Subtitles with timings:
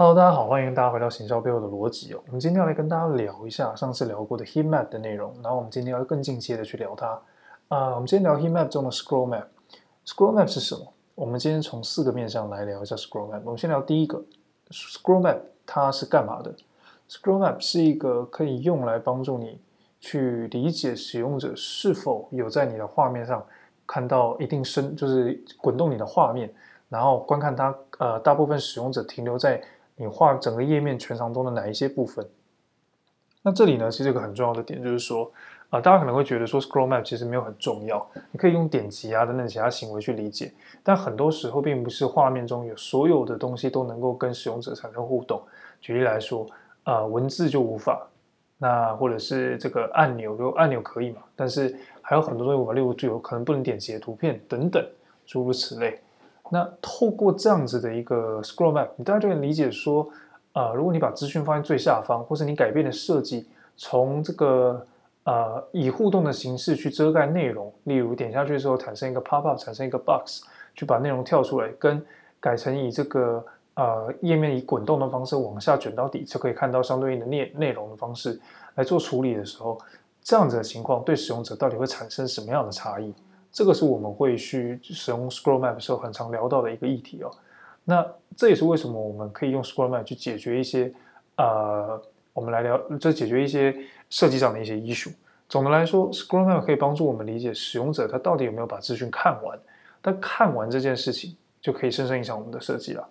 [0.00, 2.22] Hello，大家好，欢迎大家回到行销背后的逻辑哦。
[2.24, 7.08] 我们今天要来跟大家聊一下上次聊过的 Heat Map 的内容，然后我们今天要更进阶的去聊它。
[7.68, 9.44] 啊、呃，我们今天聊 Heat Map 中的 Scroll Map。
[10.06, 10.90] Scroll Map 是什么？
[11.14, 13.42] 我们今天从四个面向来聊一下 Scroll Map。
[13.44, 14.24] 我们先聊第一个
[14.70, 15.36] ，Scroll Map
[15.66, 16.54] 它是干嘛的
[17.06, 19.60] ？Scroll Map 是一个可以用来帮助你
[20.00, 23.44] 去理解使用者是否有在你的画面上
[23.86, 26.50] 看到一定深，就是滚动你的画面，
[26.88, 27.76] 然后观看它。
[27.98, 29.62] 呃，大部分使用者停留在
[30.00, 32.26] 你画整个页面全长中的哪一些部分？
[33.42, 35.30] 那这里呢，其实有个很重要的点就是说，
[35.68, 40.50] 啊、大家可能会觉得说，scroll map 其实没有很重要，你可以用点击啊等等其他行为去理解，
[40.82, 45.42] 但很多时候并不是画面中有所有的东西都能够跟使用者产生互动。
[45.82, 46.46] 举例来说，
[46.84, 48.08] 啊、呃，文字就无法，
[48.56, 54.82] 那或者是这个按钮，就按钮可以嘛，但是还有很多东西无法，例如就有可能不能点击的图片等等，
[55.26, 56.00] 诸如此类。
[56.52, 60.08] 那透过这样子的一个 scroll map，你大家就能理解说，
[60.52, 64.84] 呃，如果你把资讯放在最下方，或是你改变的设计，从这个
[65.22, 70.42] 呃以互动的形式去遮盖内容，例如点下去之后产生一个 pop up，产生一个 box，
[70.74, 72.04] 去把内容跳出来，跟
[72.40, 78.40] 改成以这个呃页面以滚动的方式往下卷到底，就可以看到相对应的内内容的方式
[78.74, 79.78] 来做处理的时候，
[80.20, 83.14] 这样子的情况对使用者到底会产生什么样的差异？
[83.52, 87.30] 这个是我们会去使用 Scroll Map 的时候很常聊到的一个议题哦。
[87.84, 88.06] 那
[88.36, 90.92] 这也是为什么我们可以用 Scroll Map 去解决一些
[91.36, 92.00] 呃，
[92.32, 93.74] 我们来聊，就解决一些
[94.08, 95.12] 设计上的一些 issue。
[95.48, 99.58] 总的来说，Scroll Map 可以帮助我们理解使用者他到底有没有把资讯看完。
[100.02, 103.06] 但看完这件事情就可以深深影响我们的设计了。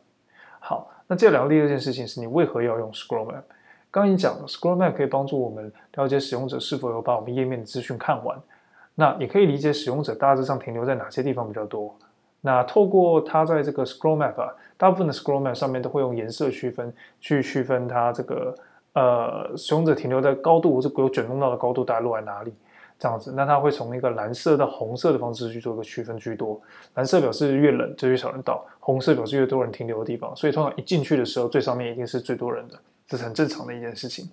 [0.59, 3.43] 好，那接下来聊第二件事情是你为何要用 Scroll Map？
[3.91, 8.39] 刚刚已经讲了，Scroll Map 可以帮助我们了解使用者是否有把我们页面的资讯看完。
[8.99, 11.95] 那也可以理解使用者大致上停留在哪些地方比较多。
[12.41, 18.53] 那透过它在这个 scroll map 啊，大部分的 scroll map 上面都会用颜色区分去区分它这个
[18.91, 22.53] 呃使用者停留在高度或者有卷动到的高度大概落在哪里
[22.99, 23.31] 这样子。
[23.33, 26.59] 那它会从一个蓝色到红色的方式去做一个区分居多。
[26.95, 30.35] 蓝色表示越冷就越少人到，红色表示越多人停留的地方。
[30.35, 34.29] 所以通常一进去的时候，最上面一定是最多人的，这是很正常的一件事情。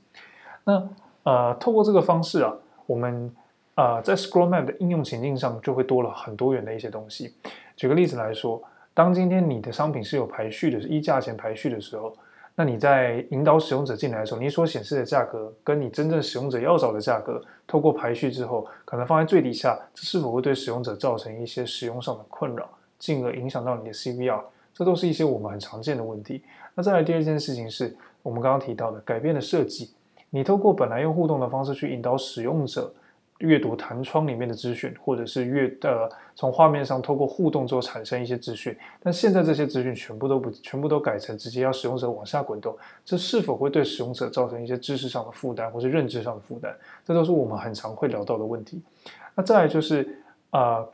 [0.64, 0.88] 那
[1.22, 2.52] 呃，透过这个方式啊，
[2.86, 3.32] 我们。
[3.76, 7.34] 啊、在 Scroll Map 的应用情境上，就会多了很多元的一些东西。
[7.76, 8.62] 举个例子来说，
[8.94, 12.16] 当今天你的商品是有排序的，是依价钱排序的时候，
[12.54, 22.66] 那你在引导使用者进来的时候，你所显示的价格跟你真正使用者要找的价格，透过排序之后，可能放在最底下，这是否会对使用者造成一些使用上的困扰，
[22.98, 24.40] 进而影响到你的 CVR？
[24.72, 26.42] 这都是一些我们很常见的问题。
[26.74, 29.90] 那再来第二件事情是我们刚刚提到的改变的设计，
[30.30, 32.90] 你透过本来用互动的方式去引导使用者。
[33.38, 46.74] 阅读弹窗里面的资讯，或者是阅呃从画面上透过互动之后产生一些资讯，但现在这些资讯全部都不全部都改成直接要使用者往下滚动，这是否会对使用者造成一些知识上的负担，或是认知上的负担？
[47.04, 48.80] 这都是我们很常会聊到的问题。
[49.34, 50.92] 那再来就是啊、呃，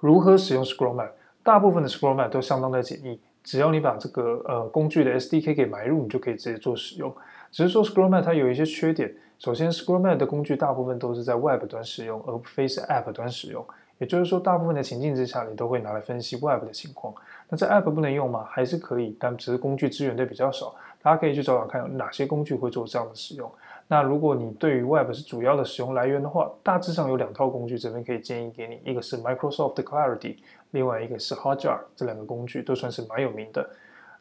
[0.00, 1.10] 如何使用 Scroll Map？
[1.42, 7.14] 大部分的 Scroll Map 都相当的简易，只要你把这个呃工具的 SDK 给埋入，你就可以直接做使用。
[7.50, 9.14] 只是说 Scroll Map 它有一些缺点。
[9.40, 13.64] 首先，Scroll Map 的工具大部分都是在 Web 端使用，而非是 App 端使用。
[13.96, 17.14] 也就是说，大部分的情境之下，你都会拿来分析 Web 的情况。
[17.48, 18.44] 那在 App 不能用吗？
[18.50, 20.74] 还是可以，但只是工具资源都比较少。
[21.00, 23.50] 大家可以去找找看，有哪些工具会做这样的使用。
[23.88, 30.36] 那如果你对于 Web 是主要的使用来源的话，大致上有两套工具，这边可以建议给你，一个是 Microsoft Clarity，
[30.72, 33.66] 另外一个是 Hotjar，这两个工具都算是蛮有名的。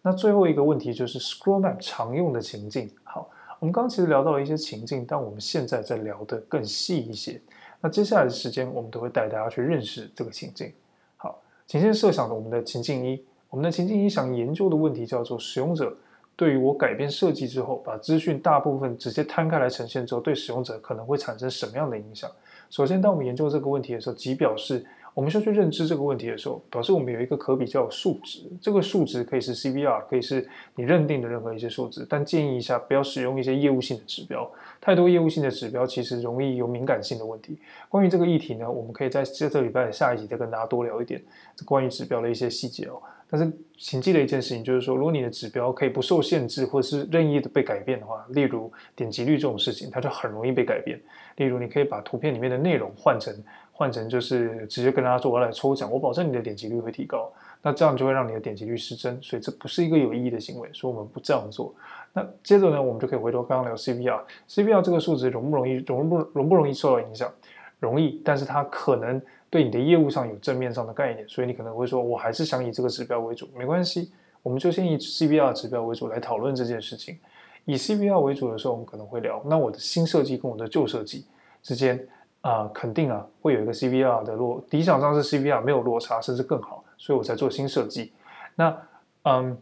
[0.01, 3.29] 那最后一个问题就是 Scroll Map 常用的情境，好。
[3.59, 7.39] 我们刚刚其实聊到了一些情境，但我们现在在聊得更细一些。
[7.81, 10.71] 那接下来的时间，我们都会带大家去认识这个情境。
[11.17, 15.93] 好，请先设想的我们的情境一，我们的情境一想研究的问题叫做：使用者
[16.35, 22.31] 对于我改变设计之后，把资讯大部分直接摊开来呈现之后，对使用者可能会产生什么样的影响？
[22.69, 24.85] 首先，当我们研究这个问题的时候，即表示。
[25.13, 28.43] 我们需要去认知这个问题的时候，表示我们有一个可比较数值。
[28.61, 32.05] 这个数值可以是 CVR，可以是你认定的任何一些数值。
[32.07, 34.49] 但建议一下，不要使用一些业务性的指标。
[34.79, 37.59] 太多业务性的指标其实容易有敏感性的问题。
[37.89, 41.21] 关于这个议题呢，我们可以在这个礼拜的下一集再跟大家多聊一点
[41.65, 43.01] 关于指标的一些细节哦。
[43.31, 50.99] 但是请记得一件事情，就是说，如果你的指标可以不受限制，或者是任意的被改变的话，例如点击率这种事情，它就很容易被改变。
[51.35, 53.35] 例如，你可以把图片里面的内容换成。
[53.79, 57.31] 换成就是直接跟大家说，我来抽奖，我保证你的点击率会提高。
[57.61, 61.73] 那这样就会让你的点击率失真，所以这不是一个有意义的行为，所以我们不这样做。
[62.11, 67.31] 那接着呢，我们就可以回头刚刚聊 CVR，CVR 这个数值容不容易容不容不容易受到影响？
[67.79, 74.11] 容易，但是它可能对你的业务上有正面上的概念，所以你可能会说，我还是想以这个指标为主，没关系，
[74.43, 77.17] 我们就先以 CVR 指标为主来讨论这件事情。
[77.63, 81.25] 以 CVR 为主的时候，我们可能会聊，那我的新设计跟我的旧设计
[81.61, 82.05] 之间
[82.41, 88.13] 啊、肯定啊会有一个 CVR 的落，理想上是 CVR 没有落差，甚至更好，所以我才做新设计。
[88.55, 88.75] 那
[89.23, 89.57] 嗯，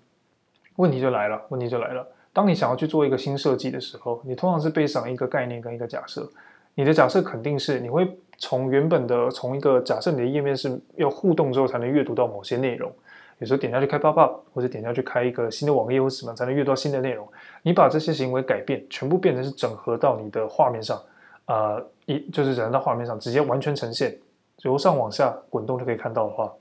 [0.76, 2.08] 问题就来了，问题就来了。
[2.32, 6.30] 当你想要去做一个新设计的时候，你通常是背上一个概念跟一个假设。
[6.76, 8.08] 你的假设肯定是你会
[8.38, 12.92] 从原本的从一个假设你的页面是要互动之后才能阅读到某些内容，
[13.40, 17.28] 有时候点下去开 pop up 或者点下去开一个新的网页或什么才能阅读到新的内容。
[17.64, 21.02] 你把这些行为改变，全部变成是整合到你的画面上，
[21.48, 24.18] 呃，一就是整合到画面上，直接完全呈现，
[24.64, 26.54] 由上往下滚动就可以看到的话，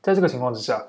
[0.00, 0.82] 在这个情况之下，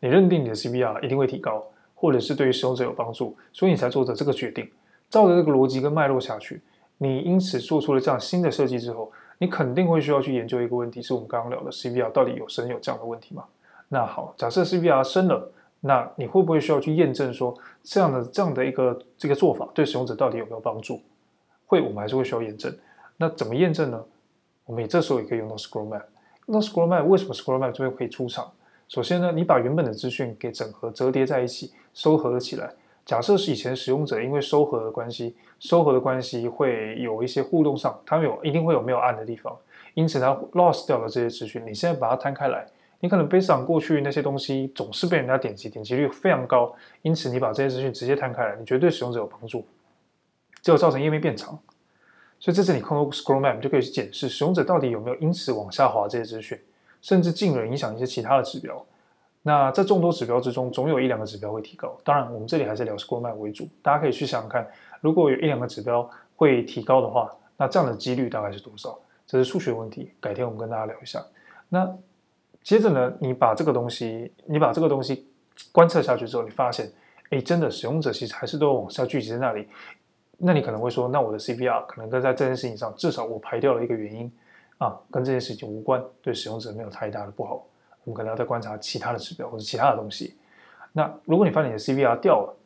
[0.00, 1.64] 你认定你的 CVR 一定会提高。
[1.94, 4.68] 或者是对于使用者有帮助，所以你才做的这个决定。
[5.08, 6.60] 照着这个逻辑跟脉络下去，
[6.98, 13.44] 你因此做出了这样新的设计之后，你肯定会需要去研究一个问题，是我们刚刚聊的 CVR 到底有升有降的问题吗？
[13.88, 15.48] 那好，假设 CVR 升了，
[15.78, 21.00] 那你会不会需要去验证说这样的这样的一个这个做法对使用者到底有没有帮助？
[21.72, 22.70] 会，我们还是会需要验证。
[23.16, 24.04] 那怎么验证呢？
[24.66, 26.02] 我们也这时候也可以用到 Scroll Map。
[26.44, 28.52] 那 Scroll Map 为什么 Scroll Map 这边可以出场？
[28.88, 32.70] 首先呢，你把原本的资讯给整合折叠在一起，收合了起来。
[33.06, 39.56] 假设是以前使用者因为收合的关系，收合的关系会有一些互动上，它有一定会有没有按的地方，
[39.94, 41.62] 因此它 lost 掉了这些资讯。
[41.66, 42.66] 你现在把它摊开来，
[43.00, 49.64] 你可能 based on 过去那些东西总是被人家点击，点击率非常高，因此你把这些资讯直接摊开来，你绝对使用者有帮助，
[50.62, 51.58] 结果造成页面变长。
[52.40, 56.58] 所以这次你通过 scroll map 就可以去检视使用者到底有没有因此往下滑这些资讯。
[57.02, 58.80] 甚至进而影响一些其他的指标。
[59.42, 61.98] 那在众多指标之中，总有一两个指标会提高。
[62.04, 63.68] 当然，我们这里还是聊 Scroll Map 为主。
[63.82, 64.64] 大家可以去想想看，
[65.00, 68.96] 如果有一两个指标会提高的话，那这样的几率大概是多少？
[69.26, 71.20] 这是数学问题，改天我们跟大家聊一下。
[71.68, 71.92] 那
[72.62, 75.26] 接着呢，你把这个东西，你把这个东西
[75.72, 76.88] 观测下去之后，你发现，
[77.30, 79.66] 哎，真的使用者其实还是都往下聚集在那里。
[80.44, 84.30] 那你可能会说，那我的 CVR 可能跟在这件事情上，至少我排掉了一个原因。
[84.78, 87.64] 啊，跟这件事情无关，对使用者没有太大的不好。
[88.02, 90.36] 我们可能要再观察其他的指标或者其他的东西。
[90.92, 92.56] 那如果你发现你的 CVR 掉了，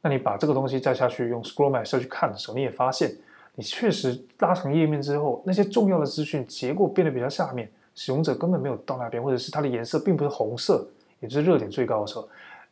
[0.00, 3.14] 那你把这个东西再下去用 Scroll Map 下去看的时候，你也发现
[3.56, 10.88] 你确实拉长页面之后，那些重要的资讯结构变得比较下面，使用者根本没有到那边，或者是它的颜色并不是红色，
[11.20, 12.26] 也就是热点最高的时候，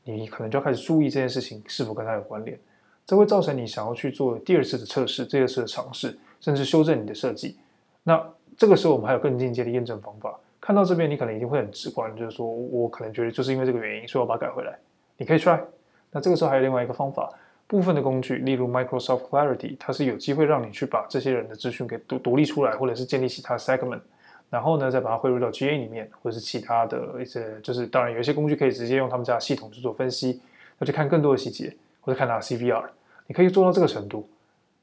[0.05, 2.59] 你可能就要开始注意这件事情是否跟它有关联。
[3.07, 7.57] 这会造成你想要去做第二次的测试、第二次的尝试，甚至修正你的设计。
[8.03, 8.23] 那
[8.57, 10.39] 这个时候，我们还有更进阶的验证方法。
[10.61, 14.79] 看到这边，你可能一定会很直观，就是说我可能觉得就是因为这个原因，所以我把它改回来。
[15.19, 15.61] 你可以 try。
[16.11, 17.31] 那这个时候还有另外一个方法，
[17.67, 24.01] 部分的工具，例如 Microsoft Clarity，它是有机会让你去把这些人的资讯给独独立出来，或者是建立其他 segment，
[24.49, 30.41] 然后呢再把它汇入到 GA 里面，或者是其他的一些，就是当然有一些工具可以直接用他们家的系统去做分析，
[30.79, 32.85] 要去看更多的细节，或者看它 CVR，
[33.27, 34.29] 你可以做到这个程度。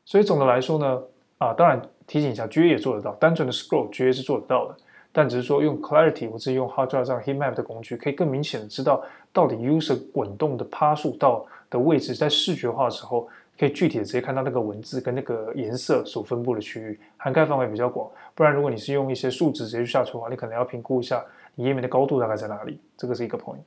[0.03, 1.01] 所以总的来说呢，
[1.37, 1.81] 啊，当然。
[2.07, 4.75] 提醒一下，GA 也做得到，单纯的 scroll，GA 是做得到的，
[5.13, 9.01] 但只是说用 Clarity 或者用 Hotjar 这样 heat map 的工具，可以更明显的知道
[9.31, 18.09] 到底 user 滚动的趴数到的位置，在视觉化的时候，可以具体的直接看到那个文字跟那个颜色所分布的区域，涵盖范围比较广。
[18.35, 21.23] 不然，如果你是用一些数值直接去下出的话，你可能要评估一下
[21.55, 23.61] 你页面的高度大概在哪里，这个是一个 point。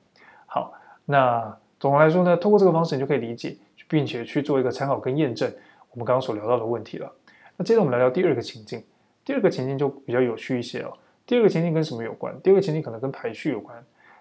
[0.44, 0.74] 好，
[1.06, 3.56] 那总的来说呢，通过这个方式，你就可以理解，
[3.88, 5.52] 并且去做一个参考跟验证
[5.90, 7.12] 我们刚刚所聊到的问题了。
[7.56, 8.82] 那接着我们来聊第二个情境，
[9.24, 10.93] 第二个情境就比较有趣一些哦。
[11.26, 12.34] 第二个情境跟什么有关？
[12.43, 13.76] 第二个情境可能跟排序有关。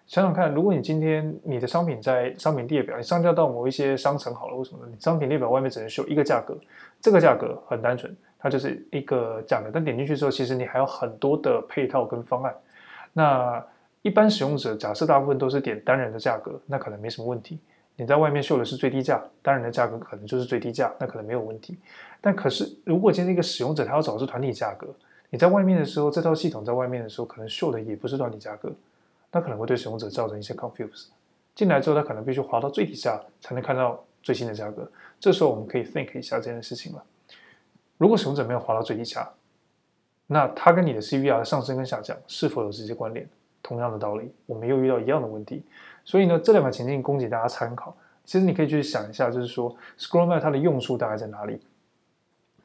[0.06, 4.92] 想想看，如果你今天你的商品在商品列表，你上架到某一些商城好了，为什么呢？
[4.94, 6.58] 你商品列表外面只能秀一个价格，
[7.00, 9.70] 这个价格很单纯，它就是一个价格。
[9.74, 12.54] 但点进去之后，其实你还有很多的配套跟方案。
[13.14, 13.66] 那
[14.04, 17.58] 一般使用者假设大部分都是点单人的价格，那可能没什么问题。
[17.96, 21.78] 你在外面秀的是最低价，单人的价格可能就是最低价，那可能没有问题。
[22.20, 24.88] 但可是，如果今天一个使用者他要找的是团体价格，
[25.30, 28.72] 你在外面的时候，这套系统在外面的时候，可能秀的也不是团体价格，
[29.32, 31.08] 那可能会对使用者造成一些 confuse。
[31.56, 34.92] 进来之后，他可能必须滑到最底下才能看到最新的价格。
[35.20, 37.04] 这时候我们可以 think 一下这件事情了。
[37.98, 39.32] 如果使用者没有滑到最底下，
[40.28, 43.30] 那他跟你的 CVR 的上升跟下降是否有直接关联？
[43.64, 45.64] 同样的道理，我们又遇到一样的问题。
[46.06, 47.96] 所以呢，这两个情境供给大家参考。
[48.26, 51.60] 其实你可以去想一下，就是说 Scroll Map 它的用处大概在哪里？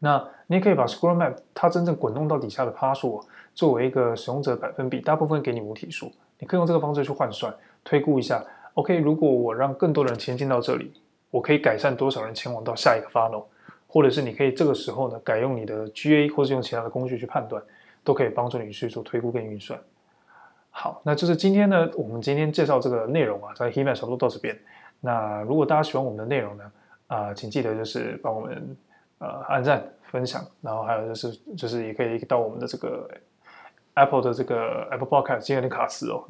[0.01, 3.21] 那你也可以把 Scroll Map 它真正滚动到底下的趴数
[3.55, 7.53] 作为一个使用者百分比，大部分给你母体数，你可以用这个方式去换算，
[7.83, 8.45] 推估一下。
[8.75, 10.93] OK，如果我让更多人前进到这里，
[11.31, 13.43] 我可以改善多少人前往到下一个 funnel，
[13.89, 17.61] 或者是你可以这个时候呢，改用你的 GA 或是用其他的工具去判断，
[18.05, 19.77] 都可以帮助你去做推估跟运算。
[20.81, 24.57] 好，那就是今天呢，我们今天介绍这个内容啊，在 Heat Map 差不多到这边。
[25.01, 26.73] 那如果大家喜欢我们的内容呢，
[27.09, 28.77] 啊、请记得就是帮我们
[29.19, 33.11] 呃按赞、分享，然后还有就是就是也可以到我们的这个
[33.95, 36.23] Apple 的这个 Apple Podcast，今天有点卡词哦，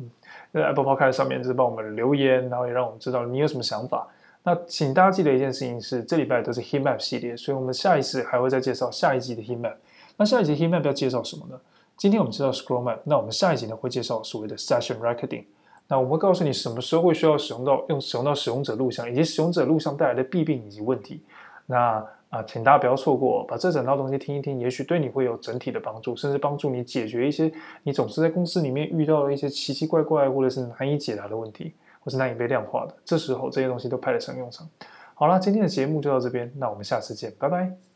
[0.51, 4.09] 在 Apple Podcast 上面就是帮我们留言，然后也让我们知道你有什么想法。
[4.45, 9.75] 那请大家记得一件事情是，这礼拜都是 HeMap 系列，所以我们下一次还会再介绍下一集的 HeMap。
[10.17, 11.61] 那下一集 HeMap 要介绍什么呢？
[11.99, 15.45] 今天我们知道 Scroll Map，那我们下一集呢会介绍所谓的 Session Recording。
[15.89, 21.23] 那我们告诉你什么时候会需要使用到用使用到使用者录像，以及使用者录像带来的弊病以及问题。
[21.67, 27.51] 那啊、请大家不要错过，把这整套东西听一听，也许对你会有整体的帮助，甚至帮助你解决一些
[27.83, 31.73] 你总是在公司里面遇到的一些奇奇怪怪或者是难以解答的问题，
[32.05, 32.95] 或是难以被量化的。
[33.03, 34.69] 这时候这些东西都派得上用场。
[35.15, 37.88] 好了，今天的节目就到这边，那我们下次见，拜拜。